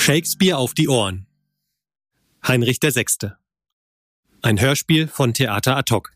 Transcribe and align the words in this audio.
Shakespeare 0.00 0.56
auf 0.56 0.72
die 0.72 0.88
Ohren. 0.88 1.26
Heinrich 2.48 2.78
VI. 2.80 3.04
Ein 4.40 4.58
Hörspiel 4.58 5.06
von 5.06 5.34
Theater 5.34 5.76
ad 5.76 5.92
hoc. 5.92 6.10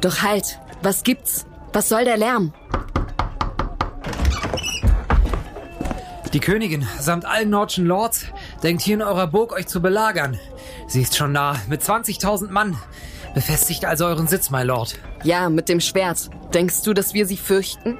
Doch 0.00 0.22
halt, 0.22 0.58
was 0.80 1.04
gibt's? 1.04 1.44
Was 1.74 1.90
soll 1.90 2.06
der 2.06 2.16
Lärm? 2.16 2.54
Die 6.32 6.40
Königin 6.40 6.86
samt 6.98 7.26
allen 7.26 7.50
Nordschen 7.50 7.84
Lords 7.84 8.24
denkt 8.62 8.82
hier 8.82 8.94
in 8.94 9.02
eurer 9.02 9.26
Burg 9.26 9.52
euch 9.52 9.66
zu 9.66 9.82
belagern. 9.82 10.38
Sie 10.88 11.02
ist 11.02 11.14
schon 11.14 11.32
nah, 11.32 11.56
mit 11.68 11.82
20.000 11.82 12.50
Mann. 12.50 12.78
Befestigt 13.34 13.84
also 13.84 14.06
euren 14.06 14.26
Sitz, 14.26 14.50
my 14.50 14.62
Lord. 14.62 14.98
Ja, 15.24 15.50
mit 15.50 15.68
dem 15.68 15.80
Schwert. 15.80 16.30
Denkst 16.54 16.82
du, 16.84 16.94
dass 16.94 17.12
wir 17.12 17.26
sie 17.26 17.36
fürchten? 17.36 17.98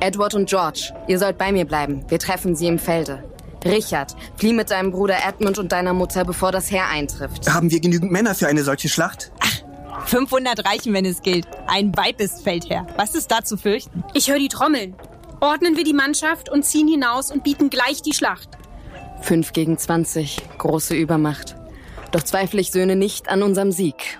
Edward 0.00 0.34
und 0.34 0.48
George, 0.48 0.92
ihr 1.06 1.20
sollt 1.20 1.38
bei 1.38 1.52
mir 1.52 1.64
bleiben. 1.64 2.04
Wir 2.08 2.18
treffen 2.18 2.56
sie 2.56 2.66
im 2.66 2.80
Felde. 2.80 3.22
Richard, 3.64 4.16
flieh 4.36 4.52
mit 4.52 4.70
deinem 4.70 4.90
Bruder 4.90 5.16
Edmund 5.26 5.58
und 5.58 5.70
deiner 5.70 5.92
Mutter, 5.92 6.24
bevor 6.24 6.50
das 6.50 6.70
Heer 6.70 6.88
eintrifft. 6.88 7.48
Haben 7.52 7.70
wir 7.70 7.80
genügend 7.80 8.10
Männer 8.10 8.34
für 8.34 8.48
eine 8.48 8.64
solche 8.64 8.88
Schlacht? 8.88 9.30
500 10.06 10.64
reichen, 10.64 10.92
wenn 10.94 11.04
es 11.04 11.22
gilt. 11.22 11.46
Ein 11.66 11.96
Weib 11.96 12.20
ist 12.20 12.42
Feldherr. 12.42 12.86
Was 12.96 13.14
ist 13.14 13.30
da 13.30 13.44
zu 13.44 13.56
fürchten? 13.56 14.04
Ich 14.14 14.30
höre 14.30 14.38
die 14.38 14.48
Trommeln. 14.48 14.94
Ordnen 15.40 15.76
wir 15.76 15.84
die 15.84 15.92
Mannschaft 15.92 16.48
und 16.48 16.64
ziehen 16.64 16.88
hinaus 16.88 17.30
und 17.30 17.44
bieten 17.44 17.70
gleich 17.70 18.02
die 18.02 18.12
Schlacht. 18.12 18.50
Fünf 19.22 19.52
gegen 19.52 19.78
20, 19.78 20.38
große 20.58 20.96
Übermacht. 20.96 21.54
Doch 22.10 22.22
zweifle 22.22 22.60
ich 22.60 22.70
Söhne 22.70 22.96
nicht 22.96 23.28
an 23.28 23.42
unserem 23.42 23.70
Sieg. 23.70 24.18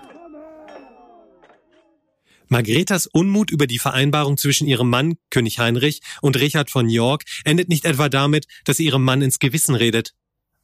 Margretas 2.48 3.06
Unmut 3.06 3.50
über 3.50 3.66
die 3.66 3.78
Vereinbarung 3.78 4.36
zwischen 4.36 4.69
ihrem 4.69 4.88
Mann, 4.88 5.16
König 5.30 5.58
Heinrich, 5.58 6.00
und 6.22 6.38
Richard 6.38 6.70
von 6.70 6.88
York 6.88 7.25
endet 7.44 7.69
nicht 7.69 7.84
etwa 7.84 8.08
damit, 8.08 8.47
dass 8.64 8.78
sie 8.78 8.86
ihrem 8.86 9.05
Mann 9.05 9.20
ins 9.20 9.38
Gewissen 9.38 9.75
redet. 9.75 10.14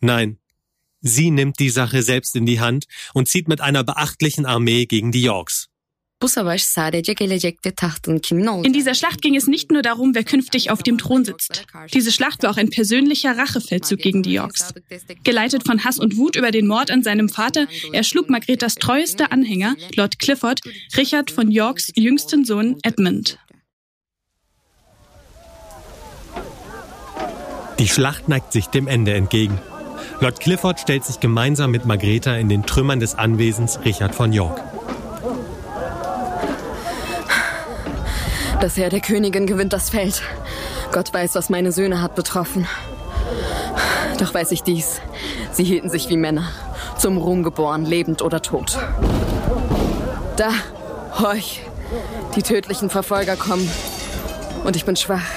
Nein, 0.00 0.38
sie 1.00 1.30
nimmt 1.30 1.58
die 1.58 1.70
Sache 1.70 2.02
selbst 2.02 2.36
in 2.36 2.46
die 2.46 2.60
Hand 2.60 2.86
und 3.12 3.28
zieht 3.28 3.48
mit 3.48 3.60
einer 3.60 3.84
beachtlichen 3.84 4.46
Armee 4.46 4.86
gegen 4.86 5.12
die 5.12 5.22
Yorks. 5.22 5.68
In 8.62 8.72
dieser 8.72 8.94
Schlacht 8.94 9.20
ging 9.20 9.36
es 9.36 9.46
nicht 9.46 9.70
nur 9.70 9.82
darum, 9.82 10.14
wer 10.14 10.24
künftig 10.24 10.70
auf 10.70 10.82
dem 10.82 10.96
Thron 10.96 11.24
sitzt. 11.24 11.66
Diese 11.92 12.12
Schlacht 12.12 12.42
war 12.42 12.50
auch 12.50 12.56
ein 12.56 12.70
persönlicher 12.70 13.36
Rachefeldzug 13.36 13.98
gegen 13.98 14.22
die 14.22 14.32
Yorks. 14.32 14.72
Geleitet 15.22 15.64
von 15.66 15.84
Hass 15.84 15.98
und 15.98 16.16
Wut 16.16 16.36
über 16.36 16.50
den 16.50 16.66
Mord 16.66 16.90
an 16.90 17.02
seinem 17.02 17.28
Vater, 17.28 17.66
erschlug 17.92 18.30
Margretas 18.30 18.76
treuester 18.76 19.32
Anhänger, 19.32 19.76
Lord 19.96 20.18
Clifford, 20.18 20.60
Richard 20.96 21.30
von 21.30 21.50
Yorks 21.50 21.92
jüngsten 21.94 22.44
Sohn 22.44 22.78
Edmund. 22.82 23.38
Die 27.78 27.88
Schlacht 27.88 28.28
neigt 28.28 28.52
sich 28.52 28.66
dem 28.66 28.86
Ende 28.86 29.14
entgegen. 29.14 29.58
Lord 30.20 30.40
Clifford 30.40 30.80
stellt 30.80 31.04
sich 31.04 31.20
gemeinsam 31.20 31.70
mit 31.70 31.84
Margreta 31.84 32.36
in 32.36 32.48
den 32.48 32.64
Trümmern 32.64 33.00
des 33.00 33.14
Anwesens 33.14 33.80
Richard 33.84 34.14
von 34.14 34.32
York. 34.32 34.73
Das 38.64 38.78
Heer 38.78 38.88
der 38.88 39.00
Königin 39.00 39.46
gewinnt 39.46 39.74
das 39.74 39.90
Feld. 39.90 40.22
Gott 40.90 41.12
weiß, 41.12 41.34
was 41.34 41.50
meine 41.50 41.70
Söhne 41.70 42.00
hat 42.00 42.14
betroffen. 42.14 42.66
Doch 44.18 44.32
weiß 44.32 44.52
ich 44.52 44.62
dies. 44.62 45.02
Sie 45.52 45.64
hielten 45.64 45.90
sich 45.90 46.08
wie 46.08 46.16
Männer. 46.16 46.48
Zum 46.96 47.18
Ruhm 47.18 47.42
geboren, 47.42 47.84
lebend 47.84 48.22
oder 48.22 48.40
tot. 48.40 48.78
Da, 50.36 50.48
horch. 51.20 51.60
Die 52.36 52.42
tödlichen 52.42 52.88
Verfolger 52.88 53.36
kommen. 53.36 53.70
Und 54.64 54.76
ich 54.76 54.86
bin 54.86 54.96
schwach. 54.96 55.28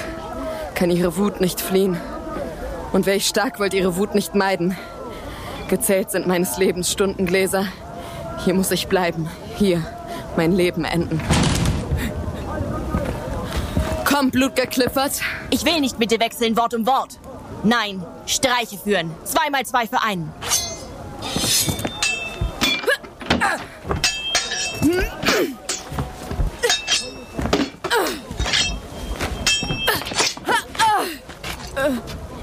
Kann 0.74 0.90
ihre 0.90 1.18
Wut 1.18 1.42
nicht 1.42 1.60
fliehen. 1.60 1.98
Und 2.92 3.04
wer 3.04 3.16
ich 3.16 3.26
stark, 3.26 3.60
wollt 3.60 3.74
ihre 3.74 3.96
Wut 3.96 4.14
nicht 4.14 4.34
meiden. 4.34 4.74
Gezählt 5.68 6.10
sind 6.10 6.26
meines 6.26 6.56
Lebens 6.56 6.90
Stundengläser. 6.90 7.66
Hier 8.46 8.54
muss 8.54 8.70
ich 8.70 8.88
bleiben. 8.88 9.28
Hier 9.58 9.84
mein 10.34 10.52
Leben 10.52 10.86
enden. 10.86 11.20
Komm, 14.18 14.32
Blutger 14.32 14.66
Clifford. 14.66 15.12
Ich 15.50 15.64
will 15.64 15.78
nicht 15.80 16.00
mit 16.00 16.10
dir 16.10 16.18
wechseln, 16.18 16.56
Wort 16.56 16.74
um 16.74 16.84
Wort. 16.88 17.20
Nein, 17.62 18.04
Streiche 18.26 18.76
führen. 18.76 19.14
Zweimal 19.22 19.64
zwei 19.64 19.86
für 19.86 20.02
einen. 20.02 20.32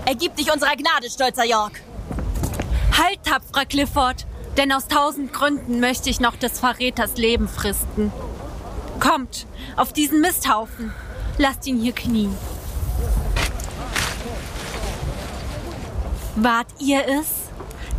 Ergib 0.06 0.38
dich 0.38 0.54
unserer 0.54 0.78
Gnade, 0.78 1.10
stolzer 1.10 1.44
York. 1.44 1.82
Halt, 2.98 3.20
tapferer 3.26 3.66
Clifford, 3.66 4.26
denn 4.56 4.72
aus 4.72 4.88
tausend 4.88 5.34
Gründen 5.34 5.82
möchte 5.82 6.10
ich 6.10 6.22
noch 6.22 6.38
des 6.38 6.58
Verräters 6.58 7.18
Leben 7.18 7.50
fristen. 7.50 8.14
Kommt, 9.02 9.46
auf 9.76 9.92
diesen 9.92 10.22
Misthaufen. 10.22 10.94
Lasst 11.38 11.68
ihn 11.68 11.80
hier 11.80 11.94
knien. 11.94 12.36
Wart 16.38 16.68
ihr 16.80 17.06
es, 17.08 17.50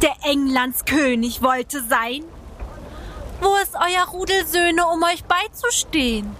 der 0.01 0.15
Englands 0.25 0.85
König 0.85 1.43
wollte 1.43 1.83
sein? 1.83 2.25
Wo 3.41 3.55
ist 3.57 3.75
euer 3.75 4.07
Rudel 4.07 4.47
Söhne, 4.47 4.87
um 4.87 5.03
euch 5.03 5.25
beizustehen? 5.25 6.35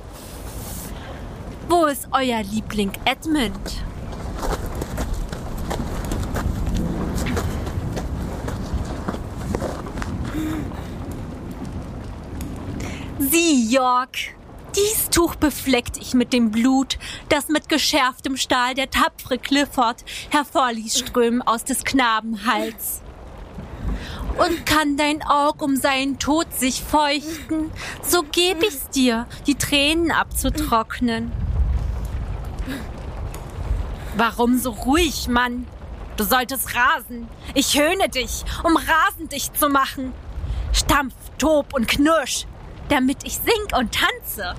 Wo 1.69 1.85
ist 1.87 2.09
euer 2.13 2.43
Liebling 2.43 2.93
Edmund? 3.05 3.83
Sieh, 13.19 13.69
York, 13.69 14.37
dies 14.77 15.09
Tuch 15.09 15.37
befleckt 15.37 15.97
ich 15.97 16.13
mit 16.15 16.33
dem 16.33 16.51
Blut, 16.51 16.99
das 17.31 17.49
mit 17.49 17.69
geschärftem 17.69 18.37
Stahl 18.37 18.75
der 18.75 18.91
tapfere 18.91 19.39
Clifford 19.39 20.05
hervorließ 20.31 20.99
strömen 20.99 21.43
aus 21.43 21.65
des 21.65 21.85
Knaben 21.85 22.47
Hals. 22.47 23.01
Und 24.39 24.67
kann 24.67 24.99
dein 24.99 25.23
Aug 25.23 25.63
um 25.63 25.77
seinen 25.77 26.19
Tod 26.19 26.53
sich 26.53 26.83
feuchten, 26.83 27.71
so 28.03 28.23
geb 28.23 28.63
ich's 28.63 28.91
dir, 28.91 29.27
die 29.47 29.55
Tränen 29.55 30.11
abzutrocknen. 30.11 31.33
Warum 34.17 34.59
so 34.59 34.71
ruhig, 34.73 35.29
Mann? 35.29 35.67
Du 36.19 36.25
solltest 36.25 36.75
rasen. 36.75 37.29
Ich 37.55 37.79
höhne 37.79 38.09
dich, 38.09 38.45
um 38.63 38.77
rasend 38.77 39.33
dich 39.33 39.53
zu 39.53 39.69
machen. 39.69 40.13
Stampf, 40.73 41.15
tob 41.39 41.75
und 41.75 41.89
knirsch, 41.89 42.47
damit 42.89 43.25
ich 43.25 43.35
sing 43.35 43.79
und 43.79 43.95
tanze. 43.95 44.55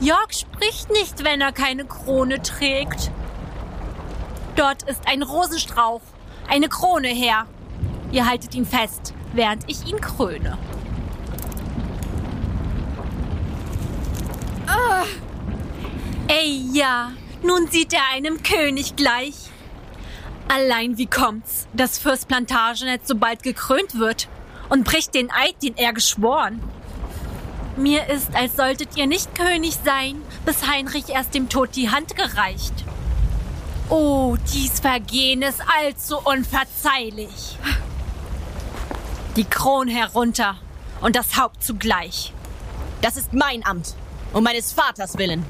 York 0.00 0.34
spricht 0.34 0.90
nicht, 0.90 1.24
wenn 1.24 1.40
er 1.40 1.52
keine 1.52 1.84
Krone 1.84 2.42
trägt. 2.42 3.10
Dort 4.56 4.82
ist 4.84 5.06
ein 5.06 5.22
Rosenstrauch, 5.22 6.02
eine 6.48 6.68
Krone 6.68 7.08
her. 7.08 7.46
Ihr 8.12 8.26
haltet 8.26 8.54
ihn 8.54 8.66
fest, 8.66 9.14
während 9.32 9.68
ich 9.68 9.86
ihn 9.86 10.00
kröne. 10.00 10.58
Ah. 14.66 15.04
Ey, 16.28 16.64
ja, 16.72 17.12
nun 17.42 17.68
sieht 17.68 17.92
er 17.92 18.02
einem 18.12 18.42
König 18.42 18.96
gleich. 18.96 19.34
Allein 20.48 20.98
wie 20.98 21.06
kommt's, 21.06 21.66
dass 21.72 21.98
Fürst 21.98 22.28
Plantagenet 22.28 23.06
so 23.06 23.16
bald 23.16 23.42
gekrönt 23.42 23.98
wird 23.98 24.28
und 24.68 24.84
bricht 24.84 25.14
den 25.14 25.30
Eid, 25.30 25.54
den 25.62 25.76
er 25.76 25.92
geschworen? 25.92 26.62
Mir 27.76 28.08
ist, 28.08 28.34
als 28.34 28.56
solltet 28.56 28.96
ihr 28.96 29.06
nicht 29.06 29.34
König 29.34 29.76
sein, 29.84 30.16
bis 30.44 30.66
Heinrich 30.66 31.08
erst 31.08 31.34
dem 31.34 31.48
Tod 31.48 31.70
die 31.74 31.90
Hand 31.90 32.16
gereicht. 32.16 32.72
Oh, 33.88 34.36
dies 34.52 34.80
Vergehen 34.80 35.42
ist 35.42 35.60
allzu 35.78 36.18
unverzeihlich. 36.18 37.58
Die 39.36 39.44
Kron 39.44 39.88
herunter 39.88 40.56
und 41.00 41.16
das 41.16 41.36
Haupt 41.36 41.62
zugleich. 41.62 42.32
Das 43.02 43.16
ist 43.16 43.32
mein 43.32 43.66
Amt, 43.66 43.94
um 44.32 44.44
meines 44.44 44.72
Vaters 44.72 45.18
willen. 45.18 45.44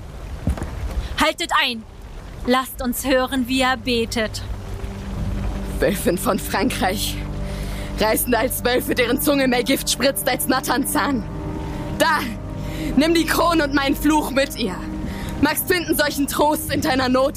Haltet 1.23 1.51
ein, 1.63 1.85
lasst 2.47 2.83
uns 2.83 3.05
hören, 3.05 3.47
wie 3.47 3.61
er 3.61 3.77
betet. 3.77 4.43
Wölfin 5.79 6.19
von 6.19 6.39
Frankreich, 6.39 7.17
reißend 8.01 8.35
als 8.35 8.65
Wölfe, 8.65 8.95
deren 8.95 9.21
Zunge 9.21 9.49
mehr 9.49 9.63
Gift 9.63 9.91
spritzt 9.91 10.29
als 10.29 10.49
Natternzahn. 10.49 11.25
Da! 11.99 12.21
Nimm 12.97 13.15
die 13.15 13.25
Krone 13.25 13.65
und 13.65 13.75
meinen 13.75 13.97
Fluch 13.97 14.31
mit 14.31 14.57
ihr. 14.57 14.77
Magst 15.41 15.69
finden 15.69 15.97
solchen 15.97 16.27
Trost 16.27 16.73
in 16.73 16.81
deiner 16.81 17.09
Not, 17.09 17.35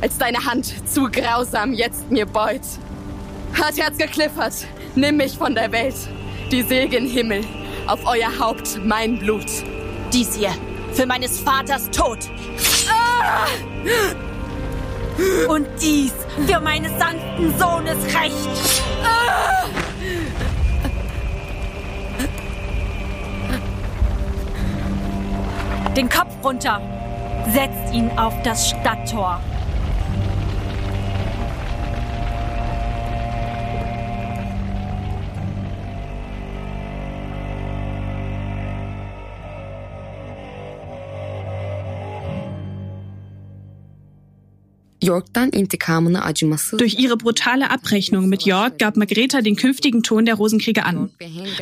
als 0.00 0.18
deine 0.18 0.44
Hand 0.44 0.88
zu 0.88 1.08
grausam 1.10 1.72
jetzt 1.72 2.10
mir 2.10 2.26
beut. 2.26 2.60
Hartherz 3.58 3.96
gekliffert, 3.96 4.54
nimm 4.94 5.16
mich 5.16 5.36
von 5.36 5.54
der 5.54 5.72
Welt, 5.72 5.96
die 6.50 6.62
seligen 6.62 7.08
Himmel, 7.08 7.42
auf 7.86 8.00
euer 8.04 8.38
Haupt 8.38 8.80
mein 8.84 9.18
Blut. 9.18 9.46
Dies 10.12 10.34
hier, 10.36 10.52
für 10.92 11.06
meines 11.06 11.40
Vaters 11.40 11.90
Tod. 11.90 12.18
Ah! 12.88 13.46
Und 15.48 15.66
dies 15.80 16.12
für 16.46 16.60
meines 16.60 16.92
sanften 16.98 17.58
Sohnes 17.58 17.96
Recht. 18.14 18.34
Den 25.96 26.08
Kopf 26.08 26.32
runter. 26.44 26.80
Setzt 27.52 27.94
ihn 27.94 28.10
auf 28.18 28.34
das 28.42 28.68
Stadttor. 28.68 29.40
York'tan 45.06 45.50
intikamını 45.52 46.24
acımasız... 46.24 46.78
Durch 46.78 46.94
ihre 46.98 47.20
brutale 47.20 47.68
Abrechnung 47.68 48.26
mit 48.26 48.46
York 48.46 48.78
gab 48.78 48.96
Margreta 48.96 49.44
den 49.44 49.54
künftigen 49.54 50.02
Ton 50.02 50.26
der 50.26 50.34
Rosenkriege 50.34 50.84
an. 50.84 51.10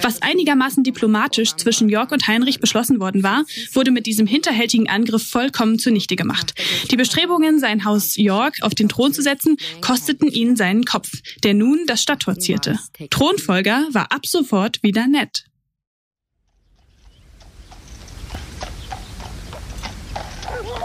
Was 0.03 0.23
einigermaßen 0.23 0.85
diplomatisch 0.85 1.55
zwischen 1.57 1.89
York 1.89 2.13
und 2.13 2.27
Heinrich 2.27 2.61
beschlossen 2.61 3.01
worden 3.01 3.23
war, 3.23 3.45
wurde 3.73 3.91
mit 3.91 4.07
diesem 4.07 4.27
hinterhältigen 4.27 4.89
Angriff 4.89 5.27
vollkommen 5.29 5.79
zunichte 5.79 6.17
gemacht. 6.17 6.55
Die 6.91 6.97
Bestrebungen, 6.97 7.59
sein 7.61 7.85
Haus 7.85 8.17
York 8.17 8.55
auf 8.63 8.75
den 8.75 8.89
Thron 8.89 9.13
zu 9.13 9.23
setzen, 9.23 9.57
kosteten 9.81 10.29
ihn 10.29 10.57
seinen 10.57 10.85
Kopf, 10.85 11.11
der 11.43 11.55
nun 11.55 11.81
das 11.87 12.03
Stadttor 12.03 12.39
zierte. 12.39 12.79
Thronfolger 13.11 13.87
war 13.93 14.11
ab 14.11 14.27
sofort 14.27 14.83
wieder 14.83 15.07
nett. 15.07 15.45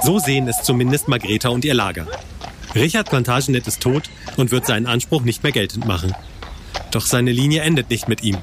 So 0.03 0.19
sehen 0.19 0.47
es 0.47 0.63
zumindest 0.63 1.07
Margreta 1.07 1.49
und 1.49 1.65
ihr 1.65 1.73
Lager. 1.73 2.07
Richard 2.75 3.09
Plantagenet 3.09 3.67
ist 3.67 3.81
tot 3.81 4.09
und 4.37 4.51
wird 4.51 4.65
seinen 4.65 4.85
Anspruch 4.85 5.23
nicht 5.23 5.43
mehr 5.43 5.51
geltend 5.51 5.85
machen. 5.85 6.13
Doch 6.91 7.05
seine 7.05 7.31
Linie 7.31 7.61
endet 7.61 7.89
nicht 7.89 8.07
mit 8.07 8.23
ihm. 8.23 8.37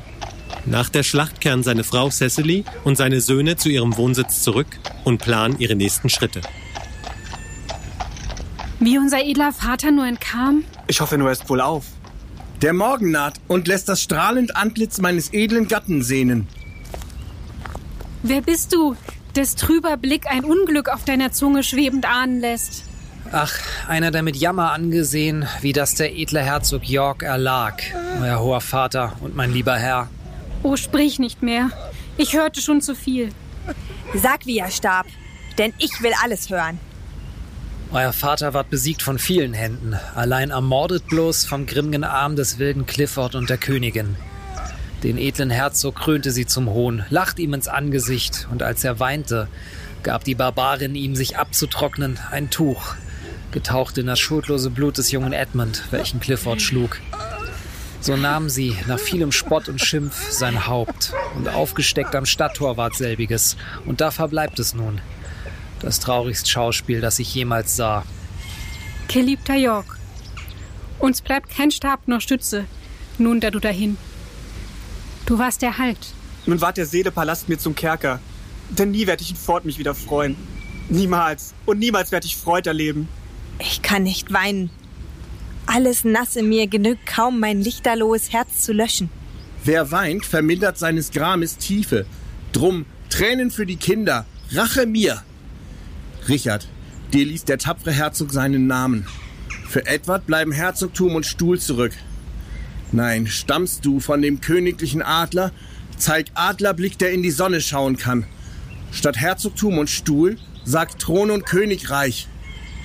Nach 0.64 0.88
der 0.88 1.04
Schlacht 1.04 1.40
kehren 1.40 1.62
seine 1.62 1.84
Frau 1.84 2.10
Cecily 2.10 2.64
und 2.82 2.96
seine 2.96 3.20
Söhne 3.20 3.56
zu 3.56 3.68
ihrem 3.68 3.96
Wohnsitz 3.96 4.42
zurück 4.42 4.66
und 5.04 5.18
planen 5.18 5.60
ihre 5.60 5.76
nächsten 5.76 6.08
Schritte. 6.08 6.40
Wie 8.80 8.98
unser 8.98 9.24
edler 9.24 9.52
Vater 9.52 9.92
nur 9.92 10.06
entkam? 10.06 10.64
Ich 10.88 11.00
hoffe 11.00 11.18
nur, 11.18 11.28
er 11.28 11.32
ist 11.32 11.48
wohl 11.48 11.60
auf. 11.60 11.86
Der 12.62 12.72
Morgen 12.72 13.10
naht 13.10 13.34
und 13.48 13.68
lässt 13.68 13.88
das 13.88 14.02
strahlend 14.02 14.56
Antlitz 14.56 14.98
meines 14.98 15.32
edlen 15.32 15.68
Gatten 15.68 16.02
sehnen. 16.02 16.48
Wer 18.22 18.40
bist 18.40 18.72
du, 18.72 18.96
des 19.36 19.54
trüber 19.54 19.96
Blick 19.96 20.26
ein 20.26 20.44
Unglück 20.44 20.88
auf 20.88 21.04
deiner 21.04 21.32
Zunge 21.32 21.62
schwebend 21.62 22.06
ahnen 22.06 22.40
lässt? 22.40 22.84
Ach, 23.32 23.52
einer, 23.88 24.10
der 24.10 24.22
mit 24.22 24.36
Jammer 24.36 24.72
angesehen, 24.72 25.46
wie 25.60 25.72
das 25.72 25.94
der 25.94 26.16
edle 26.16 26.40
Herzog 26.40 26.88
York 26.88 27.22
erlag, 27.22 27.82
euer 28.20 28.40
hoher 28.40 28.60
Vater 28.60 29.14
und 29.20 29.34
mein 29.34 29.52
lieber 29.52 29.76
Herr. 29.76 30.08
Oh, 30.62 30.76
sprich 30.76 31.18
nicht 31.18 31.42
mehr. 31.42 31.70
Ich 32.16 32.34
hörte 32.34 32.60
schon 32.60 32.80
zu 32.80 32.94
viel. 32.94 33.30
Sag, 34.14 34.46
wie 34.46 34.58
er 34.58 34.70
starb, 34.70 35.06
denn 35.58 35.72
ich 35.78 36.02
will 36.02 36.12
alles 36.22 36.50
hören. 36.50 36.78
Euer 37.92 38.12
Vater 38.12 38.54
ward 38.54 38.70
besiegt 38.70 39.02
von 39.02 39.18
vielen 39.18 39.54
Händen, 39.54 39.94
allein 40.14 40.50
ermordet 40.50 41.06
bloß 41.06 41.44
vom 41.44 41.66
grimmigen 41.66 42.04
Arm 42.04 42.36
des 42.36 42.58
wilden 42.58 42.86
Clifford 42.86 43.34
und 43.34 43.48
der 43.48 43.58
Königin. 43.58 44.16
Den 45.02 45.18
edlen 45.18 45.50
Herzog 45.50 45.96
krönte 45.96 46.30
sie 46.30 46.46
zum 46.46 46.68
Hohn, 46.68 47.04
lacht 47.10 47.38
ihm 47.38 47.54
ins 47.54 47.68
Angesicht, 47.68 48.48
und 48.50 48.62
als 48.62 48.82
er 48.82 48.98
weinte, 48.98 49.46
gab 50.02 50.24
die 50.24 50.34
Barbarin 50.34 50.94
ihm, 50.94 51.14
sich 51.14 51.36
abzutrocknen, 51.38 52.18
ein 52.30 52.50
Tuch, 52.50 52.96
getaucht 53.56 53.96
in 53.96 54.06
das 54.06 54.20
schuldlose 54.20 54.68
Blut 54.68 54.98
des 54.98 55.10
jungen 55.12 55.32
Edmund, 55.32 55.84
welchen 55.90 56.20
Clifford 56.20 56.60
schlug. 56.60 57.00
So 58.02 58.14
nahm 58.14 58.50
sie, 58.50 58.76
nach 58.86 58.98
vielem 58.98 59.32
Spott 59.32 59.70
und 59.70 59.80
Schimpf, 59.80 60.30
sein 60.30 60.66
Haupt, 60.66 61.14
und 61.36 61.48
aufgesteckt 61.48 62.14
am 62.14 62.26
Stadttor 62.26 62.76
ward 62.76 62.94
selbiges, 62.94 63.56
und 63.86 64.02
da 64.02 64.10
verbleibt 64.10 64.58
es 64.58 64.74
nun. 64.74 65.00
Das 65.80 66.00
traurigste 66.00 66.50
Schauspiel, 66.50 67.00
das 67.00 67.18
ich 67.18 67.34
jemals 67.34 67.76
sah. 67.76 68.04
Geliebter 69.08 69.56
York, 69.56 69.98
uns 70.98 71.22
bleibt 71.22 71.48
kein 71.48 71.70
Stab 71.70 72.08
noch 72.08 72.20
Stütze, 72.20 72.66
nun 73.16 73.40
da 73.40 73.50
du 73.50 73.58
dahin. 73.58 73.96
Du 75.24 75.38
warst 75.38 75.62
der 75.62 75.78
Halt. 75.78 76.12
Nun 76.44 76.60
ward 76.60 76.76
der 76.76 76.84
Seelepalast 76.84 77.48
mir 77.48 77.58
zum 77.58 77.74
Kerker. 77.74 78.20
Denn 78.68 78.90
nie 78.90 79.06
werd 79.06 79.22
ich 79.22 79.30
ihn 79.30 79.36
fort 79.36 79.64
mich 79.64 79.78
wieder 79.78 79.94
freuen. 79.94 80.36
Niemals. 80.90 81.54
Und 81.64 81.78
niemals 81.78 82.12
werd 82.12 82.26
ich 82.26 82.36
Freud 82.36 82.68
erleben. 82.68 83.08
Ich 83.58 83.82
kann 83.82 84.02
nicht 84.02 84.32
weinen. 84.32 84.70
Alles 85.66 86.04
nass 86.04 86.36
in 86.36 86.48
mir 86.48 86.66
genügt 86.68 87.06
kaum, 87.06 87.40
mein 87.40 87.60
lichterlohes 87.60 88.32
Herz 88.32 88.62
zu 88.62 88.72
löschen. 88.72 89.10
Wer 89.64 89.90
weint, 89.90 90.24
vermindert 90.24 90.78
seines 90.78 91.10
Grames 91.10 91.56
Tiefe. 91.56 92.06
Drum 92.52 92.86
Tränen 93.10 93.50
für 93.50 93.66
die 93.66 93.76
Kinder, 93.76 94.26
Rache 94.52 94.86
mir. 94.86 95.22
Richard, 96.28 96.68
dir 97.12 97.24
ließ 97.24 97.44
der 97.44 97.58
tapfere 97.58 97.92
Herzog 97.92 98.32
seinen 98.32 98.66
Namen. 98.66 99.06
Für 99.68 99.86
Edward 99.86 100.26
bleiben 100.26 100.52
Herzogtum 100.52 101.14
und 101.16 101.26
Stuhl 101.26 101.58
zurück. 101.58 101.92
Nein, 102.92 103.26
stammst 103.26 103.84
du 103.84 103.98
von 103.98 104.22
dem 104.22 104.40
königlichen 104.40 105.02
Adler, 105.02 105.50
zeig 105.96 106.26
Adlerblick, 106.34 106.98
der 106.98 107.12
in 107.12 107.22
die 107.22 107.32
Sonne 107.32 107.60
schauen 107.60 107.96
kann. 107.96 108.24
Statt 108.92 109.16
Herzogtum 109.16 109.78
und 109.78 109.90
Stuhl, 109.90 110.38
sagt 110.64 111.00
Thron 111.00 111.30
und 111.30 111.44
Königreich. 111.46 112.28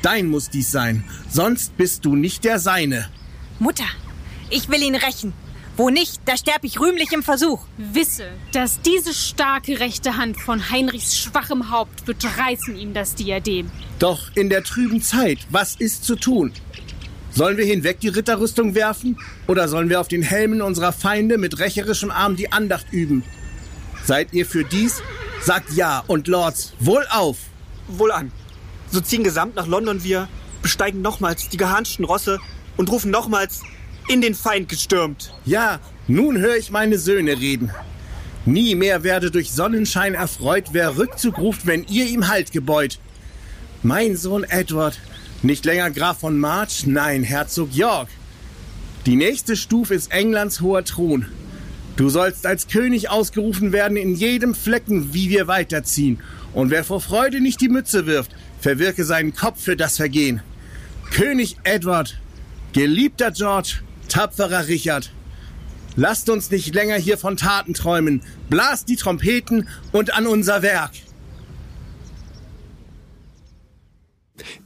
Dein 0.02 0.28
muss 0.28 0.50
dies 0.50 0.72
sein, 0.72 1.04
sonst 1.30 1.78
bist 1.78 2.06
du 2.06 2.16
nicht 2.16 2.44
der 2.44 2.60
Seine. 2.60 3.08
Mutter, 3.60 3.86
ich 4.50 4.70
will 4.70 4.82
ihn 4.82 4.96
rächen. 4.96 5.34
Wo 5.78 5.90
nicht, 5.90 6.22
da 6.26 6.36
sterb 6.36 6.64
ich 6.64 6.80
rühmlich 6.80 7.12
im 7.12 7.24
Versuch. 7.24 7.66
Wisse, 7.78 8.28
dass 8.52 8.82
diese 8.82 9.14
starke 9.14 9.80
rechte 9.80 10.18
Hand 10.18 10.38
von 10.38 10.70
Heinrichs 10.70 11.18
schwachem 11.18 11.72
Haupt 11.72 12.08
wird 12.08 12.26
reißen 12.38 12.76
ihm 12.76 12.94
das 12.94 13.16
Diadem. 13.16 13.72
Doch 14.00 14.36
in 14.36 14.50
der 14.50 14.64
trüben 14.64 15.02
Zeit, 15.02 15.40
was 15.50 15.76
ist 15.76 16.04
zu 16.04 16.16
tun? 16.16 16.52
Sollen 17.32 17.58
wir 17.58 17.66
hinweg 17.66 18.00
die 18.02 18.10
Ritterrüstung 18.10 18.76
werfen 18.76 19.18
oder 19.48 19.70
sollen 19.70 19.90
wir 19.90 20.02
auf 20.02 20.10
den 20.10 20.24
Helmen 20.24 20.62
unserer 20.62 20.92
Feinde 20.92 21.38
mit 21.38 21.60
rächerischem 21.60 22.12
Arm 22.12 22.36
die 22.36 22.52
Andacht 22.52 22.88
üben? 22.92 23.24
Seid 24.04 24.34
ihr 24.34 24.46
für 24.46 24.66
dies? 24.66 25.02
Sagt 25.42 25.72
ja 25.74 26.04
und 26.08 26.28
Lords, 26.28 26.74
wohl 26.80 27.06
auf! 27.10 27.38
Wohlan. 27.88 28.32
So 28.92 29.00
ziehen 29.00 29.24
gesamt 29.24 29.56
nach 29.56 29.68
London 29.68 30.04
wir, 30.04 30.28
besteigen 30.62 31.02
nochmals 31.02 31.50
die 31.50 31.58
geharnschten 31.58 32.06
Rosse 32.06 32.40
und 32.78 32.92
rufen 32.92 33.10
nochmals 33.10 33.62
in 34.08 34.22
den 34.22 34.36
Feind 34.36 34.68
gestürmt. 34.68 35.34
Ja, 35.46 35.80
nun 36.08 36.38
höre 36.38 36.58
ich 36.58 36.72
meine 36.72 37.00
Söhne 37.00 37.38
reden. 37.40 37.72
Nie 38.46 38.76
mehr 38.76 39.04
werde 39.04 39.32
durch 39.32 39.52
Sonnenschein 39.52 40.14
erfreut, 40.14 40.70
wer 40.72 40.98
Rückzug 40.98 41.38
ruft, 41.38 41.68
wenn 41.68 41.86
ihr 41.86 42.08
ihm 42.08 42.28
Halt 42.28 42.52
gebeut. 42.52 43.00
Mein 43.84 44.18
Sohn 44.18 44.44
Edward, 44.44 45.00
nicht 45.42 45.64
länger 45.66 45.92
Graf 45.92 46.20
von 46.20 46.38
March, 46.40 46.86
nein, 46.86 47.24
Herzog 47.24 47.74
York. 47.74 48.10
Die 49.06 49.16
nächste 49.16 49.56
Stufe 49.56 49.94
ist 49.94 50.12
Englands 50.12 50.62
hoher 50.62 50.84
Thron. 50.84 51.26
Du 52.02 52.10
sollst 52.10 52.48
als 52.48 52.68
König 52.68 53.12
ausgerufen 53.12 53.74
werden 53.74 53.96
in 53.96 54.16
jedem 54.16 54.56
Flecken, 54.56 55.14
wie 55.14 55.30
wir 55.30 55.48
weiterziehen. 55.48 56.20
Und 56.52 56.72
wer 56.72 56.84
vor 56.84 57.00
Freude 57.00 57.40
nicht 57.40 57.62
die 57.62 57.70
Mütze 57.70 58.08
wirft, 58.08 58.32
verwirke 58.60 59.06
seinen 59.06 59.36
Kopf 59.36 59.62
für 59.62 59.76
das 59.76 59.98
Vergehen. 59.98 60.42
König 61.12 61.58
Edward, 61.64 62.20
geliebter 62.74 63.30
George, 63.30 63.84
tapferer 64.08 64.68
Richard, 64.68 65.12
lasst 65.96 66.32
uns 66.32 66.50
nicht 66.50 66.74
länger 66.74 66.96
hier 66.96 67.20
von 67.20 67.38
Taten 67.38 67.76
träumen. 67.76 68.24
Blast 68.50 68.90
die 68.90 68.96
Trompeten 68.96 69.70
und 69.92 70.16
an 70.16 70.26
unser 70.26 70.64
Werk. 70.64 70.94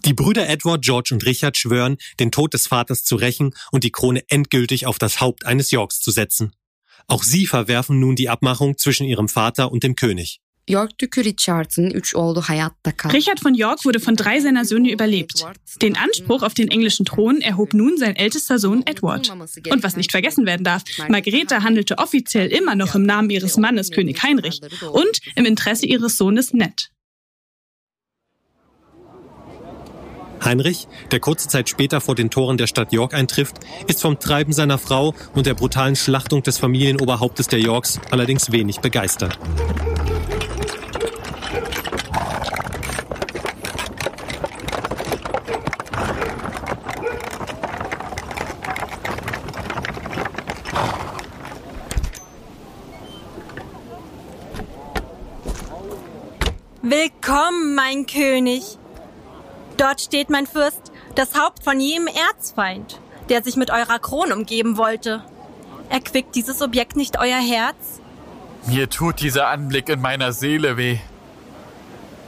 Die 0.06 0.14
Brüder 0.14 0.48
Edward, 0.48 0.86
George 0.86 1.10
und 1.12 1.26
Richard 1.26 1.58
schwören, 1.58 1.98
den 2.22 2.32
Tod 2.32 2.54
des 2.54 2.68
Vaters 2.68 3.04
zu 3.04 3.18
rächen 3.18 3.54
und 3.74 3.84
die 3.84 3.92
Krone 3.92 4.24
endgültig 4.30 4.86
auf 4.86 5.00
das 5.00 5.20
Haupt 5.20 5.46
eines 5.46 5.72
Yorks 5.72 6.00
zu 6.00 6.12
setzen. 6.12 6.54
Auch 7.08 7.24
sie 7.24 7.46
verwerfen 7.46 8.00
nun 8.00 8.16
die 8.16 8.30
Abmachung 8.30 8.78
zwischen 8.78 9.06
ihrem 9.06 9.28
Vater 9.28 9.72
und 9.72 9.84
dem 9.84 9.96
König. 9.96 10.40
Richard 13.14 13.40
von 13.40 13.54
York 13.54 13.86
wurde 13.86 14.00
von 14.00 14.16
drei 14.16 14.40
seiner 14.40 14.66
Söhne 14.66 14.92
überlebt. 14.92 15.46
Den 15.82 15.96
Anspruch 15.96 16.42
auf 16.42 16.56
den 16.56 16.70
englischen 16.70 17.06
Thron 17.06 17.42
erhob 17.42 17.76
nun 17.76 17.98
sein 17.98 18.16
ältester 18.16 18.58
Sohn 18.58 18.82
Edward. 18.88 19.30
Und 19.70 19.84
was 19.84 19.96
nicht 19.96 20.10
vergessen 20.10 20.48
werden 20.48 20.64
darf, 20.64 20.84
Margareta 21.08 21.62
handelte 21.62 22.00
offiziell 22.00 22.48
immer 22.48 22.74
noch 22.74 22.96
im 22.96 23.04
Namen 23.04 23.30
ihres 23.30 23.58
Mannes 23.58 23.92
König 23.92 24.24
Heinrich 24.24 24.60
und 24.92 25.20
im 25.36 25.46
Interesse 25.46 25.86
ihres 25.86 26.18
Sohnes 26.18 26.52
Ned. 26.54 26.90
Heinrich, 30.46 30.88
der 31.12 31.20
kurze 31.20 31.48
Zeit 31.48 31.70
später 31.70 32.02
vor 32.02 32.14
den 32.14 32.30
Toren 32.30 32.58
der 32.58 32.68
Stadt 32.68 32.94
York 32.94 33.14
eintrifft, 33.16 33.56
ist 33.88 34.02
vom 34.02 34.20
Treiben 34.20 34.54
seiner 34.54 34.78
Frau 34.78 35.16
und 35.34 35.48
der 35.48 35.56
brutalen 35.56 35.96
Schlachtung 35.96 36.44
des 36.44 36.60
Familienoberhauptes 36.60 37.48
der 37.48 37.60
Yorks 37.60 38.00
allerdings 38.12 38.52
wenig 38.52 38.80
begeistert. 38.80 39.40
Willkommen, 56.84 57.74
mein 57.74 58.06
König. 58.06 58.78
Dort 59.78 60.02
steht 60.02 60.30
mein 60.30 60.48
Fürst, 60.48 60.92
das 61.16 61.36
Haupt 61.36 61.64
von 61.64 61.80
jedem 61.80 62.08
Erzfeind, 62.08 63.00
der 63.30 63.44
sich 63.44 63.56
mit 63.56 63.72
eurer 63.72 64.00
Krone 64.00 64.34
umgeben 64.36 64.78
wollte. 64.78 65.24
Erquickt 65.90 66.36
dieses 66.36 66.62
Objekt 66.62 66.96
nicht 66.96 67.20
euer 67.20 67.40
Herz? 67.40 68.00
Mir 68.68 68.90
tut 68.90 69.22
dieser 69.22 69.48
Anblick 69.48 69.90
in 69.90 70.02
meiner 70.02 70.32
Seele 70.32 70.78
weh. 70.78 70.98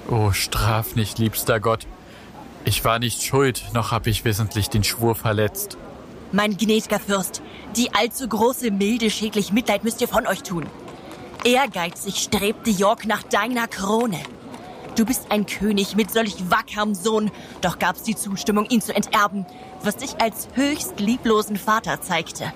Oh, 0.10 0.32
straf 0.32 0.96
nicht, 0.96 1.20
liebster 1.20 1.60
Gott. 1.60 1.88
Ich 2.66 2.84
war 2.84 3.00
nicht 3.00 3.24
schuld, 3.24 3.64
noch 3.74 3.92
hab 3.92 4.08
ich 4.08 4.26
wissentlich 4.26 4.70
den 4.70 4.84
Schwur 4.84 5.16
verletzt. 5.16 5.78
Mein 6.32 6.58
gnädiger 6.58 7.00
Fürst, 7.00 7.42
die 7.76 7.94
allzu 7.94 8.28
große 8.28 8.72
Milde 8.72 9.10
schädlich 9.10 9.54
Mitleid 9.54 9.84
müsst 9.84 10.02
ihr 10.02 10.08
von 10.08 10.28
euch 10.28 10.44
tun. 10.44 10.66
Ehrgeizig 11.46 12.18
strebte 12.18 12.70
York 12.70 13.06
nach 13.06 13.24
deiner 13.24 13.68
Krone. 13.68 14.20
Du 14.98 15.06
bist 15.06 15.28
ein 15.30 15.46
König 15.46 15.96
mit 15.96 16.10
solch 16.10 16.50
wackerem 16.50 16.96
Sohn, 16.96 17.30
doch 17.62 17.78
gab's 17.78 18.02
die 18.02 18.16
Zustimmung, 18.16 18.66
ihn 18.66 18.82
zu 18.82 18.96
enterben, 18.96 19.46
was 19.84 19.98
dich 19.98 20.20
als 20.20 20.48
höchst 20.56 21.00
lieblosen 21.00 21.56
Vater 21.56 22.02
zeigte. 22.02 22.52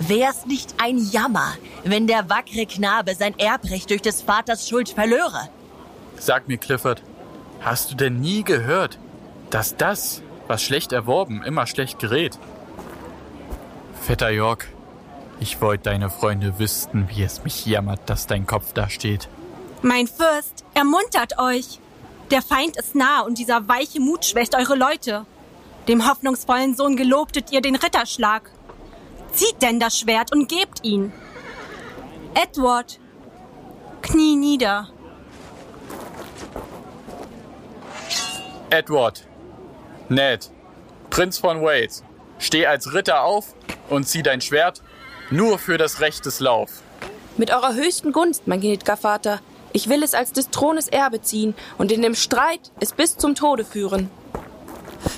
Wär's 0.00 0.46
nicht 0.46 0.74
ein 0.78 0.98
Jammer, 0.98 1.54
wenn 1.84 2.08
der 2.08 2.28
wackere 2.28 2.66
Knabe 2.66 3.14
sein 3.14 3.38
Erbrecht 3.38 3.88
durch 3.90 4.02
des 4.02 4.20
Vaters 4.20 4.68
Schuld 4.68 4.88
verlöre? 4.88 5.48
Sag 6.18 6.48
mir, 6.48 6.58
Clifford, 6.58 7.02
hast 7.60 7.92
du 7.92 7.94
denn 7.94 8.18
nie 8.18 8.42
gehört, 8.42 8.98
dass 9.50 9.76
das, 9.76 10.22
was 10.48 10.64
schlecht 10.64 10.90
erworben, 10.90 11.44
immer 11.44 11.68
schlecht 11.68 12.00
gerät? 12.00 12.36
Vetter 14.02 14.30
York, 14.30 14.66
ich 15.38 15.60
wollte 15.60 15.84
deine 15.84 16.10
Freunde 16.10 16.58
wüssten, 16.58 17.08
wie 17.10 17.22
es 17.22 17.44
mich 17.44 17.64
jammert, 17.64 18.00
dass 18.06 18.26
dein 18.26 18.44
Kopf 18.44 18.72
da 18.72 18.88
steht. 18.88 19.28
Mein 19.82 20.06
Fürst, 20.06 20.64
ermuntert 20.74 21.38
euch. 21.38 21.78
Der 22.30 22.42
Feind 22.42 22.76
ist 22.76 22.94
nah 22.94 23.22
und 23.22 23.38
dieser 23.38 23.66
weiche 23.66 23.98
Mut 23.98 24.26
schwächt 24.26 24.54
eure 24.54 24.76
Leute. 24.76 25.24
Dem 25.88 26.06
hoffnungsvollen 26.08 26.76
Sohn 26.76 26.96
gelobtet 26.96 27.50
ihr 27.50 27.62
den 27.62 27.76
Ritterschlag. 27.76 28.50
Zieht 29.32 29.62
denn 29.62 29.80
das 29.80 29.98
Schwert 29.98 30.32
und 30.32 30.48
gebt 30.48 30.84
ihn. 30.84 31.12
Edward, 32.34 33.00
knie 34.02 34.36
nieder. 34.36 34.90
Edward, 38.68 39.26
Ned, 40.08 40.50
Prinz 41.08 41.38
von 41.38 41.62
Wales, 41.62 42.04
steh 42.38 42.66
als 42.66 42.92
Ritter 42.92 43.22
auf 43.22 43.54
und 43.88 44.06
zieh 44.06 44.22
dein 44.22 44.42
Schwert 44.42 44.82
nur 45.30 45.58
für 45.58 45.78
das 45.78 46.00
Recht 46.00 46.26
des 46.26 46.38
Lauf. 46.38 46.82
Mit 47.36 47.50
eurer 47.50 47.74
höchsten 47.74 48.12
Gunst, 48.12 48.46
mein 48.46 48.60
gnädiger 48.60 48.96
Vater. 48.96 49.40
Ich 49.72 49.88
will 49.88 50.02
es 50.02 50.14
als 50.14 50.32
des 50.32 50.50
Thrones 50.50 50.88
Erbe 50.88 51.22
ziehen 51.22 51.54
und 51.78 51.92
in 51.92 52.02
dem 52.02 52.14
Streit 52.14 52.72
es 52.80 52.92
bis 52.92 53.16
zum 53.16 53.34
Tode 53.34 53.64
führen. 53.64 54.10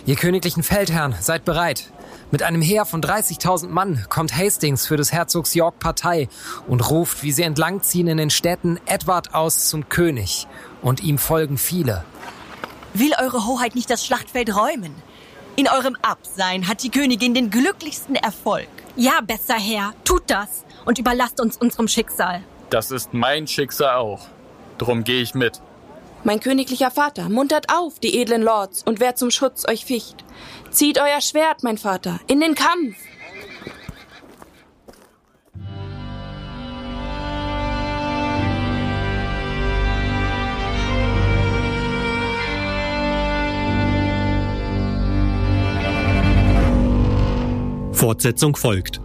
Ihr 0.07 0.17
königlichen 0.17 0.63
Feldherren, 0.63 1.15
seid 1.21 1.45
bereit. 1.45 1.91
Mit 2.31 2.43
einem 2.43 2.63
Heer 2.63 2.87
von 2.87 3.03
30.000 3.03 3.69
Mann 3.69 4.07
kommt 4.09 4.35
Hastings 4.35 4.87
für 4.87 4.97
des 4.97 5.13
Herzogs 5.13 5.55
York 5.55 5.79
Partei 5.79 6.29
und 6.67 6.91
ruft, 6.91 7.23
wie 7.23 7.33
sie 7.33 7.43
entlangziehen 7.43 8.09
in 8.09 8.17
den 8.17 8.31
Städten, 8.31 8.81
Edward 8.87 9.35
aus 9.35 9.69
zum 9.69 9.89
König. 9.91 10.47
Und 10.81 11.03
ihm 11.03 11.19
folgen 11.19 11.59
viele. 11.59 12.05
Will 12.95 13.13
eure 13.21 13.47
Hoheit 13.47 13.75
nicht 13.75 13.91
das 13.91 14.05
Schlachtfeld 14.05 14.57
räumen? 14.57 14.95
In 15.57 15.69
eurem 15.69 15.97
Absein 16.01 16.69
hat 16.69 16.83
die 16.83 16.91
Königin 16.91 17.35
den 17.35 17.51
glücklichsten 17.51 18.15
Erfolg. 18.17 18.69
Ja, 18.97 19.21
besser 19.21 19.55
Herr, 19.55 19.93
tut 20.05 20.23
das 20.29 20.65
und 20.87 20.99
überlasst 20.99 21.41
uns 21.41 21.59
unserem 21.59 21.89
Schicksal. 21.89 22.43
Das 22.71 22.91
ist 22.91 23.13
mein 23.13 23.47
Schicksal 23.47 23.97
auch. 23.97 24.27
Drum 24.83 25.05
gehe 25.05 25.23
ich 25.23 25.35
mit. 25.35 25.61
Mein 26.25 26.41
königlicher 26.41 26.91
Vater, 26.91 27.29
muntert 27.29 27.67
auf, 27.73 28.01
die 28.01 28.21
edlen 28.21 28.43
Lords, 28.43 28.83
und 28.83 28.99
wer 28.99 29.15
zum 29.15 29.31
Schutz 29.31 29.65
euch 29.69 29.85
ficht. 29.85 30.25
Zieht 30.73 30.99
euer 30.99 31.21
Schwert, 31.21 31.63
mein 31.63 31.79
Vater, 31.79 32.19
in 32.27 32.41
den 32.41 32.57
Kampf! 32.57 32.97
Fortsetzung 47.93 48.57
folgt. 48.57 49.01